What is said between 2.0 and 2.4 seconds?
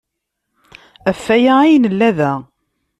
da.